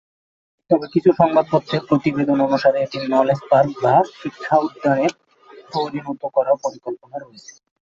তবে 0.69 0.85
কিছু 0.93 1.09
সংবাদপত্রে 1.19 1.77
প্রতিবেদন 1.87 2.37
অনুসারে 2.47 2.77
এটি 2.81 2.97
"নলেজ 3.07 3.39
পার্ক" 3.49 3.71
বা 3.83 3.95
শিক্ষা 4.15 4.55
উদ্যানে 4.59 5.05
পরিণত 5.73 6.21
করার 6.35 6.57
পরিকল্পনা 6.63 7.17
রয়েছে। 7.17 7.51